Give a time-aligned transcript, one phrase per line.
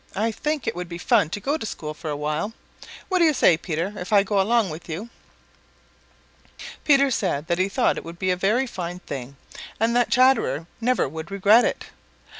[0.15, 2.53] I think it would be fun to go to school for a while.
[3.07, 5.11] What do you say, Peter, if I go along with you?"
[6.83, 9.35] Peter said that he thought it would be a very fine thing
[9.79, 11.85] and that Chatterer never would regret it.